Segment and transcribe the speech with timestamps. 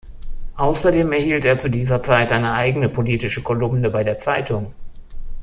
[0.57, 4.73] Außerdem erhielt er zu dieser Zeit eine eigene politische Kolumne bei der Zeitung.